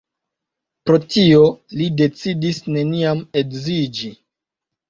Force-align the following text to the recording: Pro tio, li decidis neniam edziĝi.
Pro 0.89 0.99
tio, 1.15 1.43
li 1.81 1.87
decidis 2.01 2.63
neniam 2.79 3.23
edziĝi. 3.43 4.11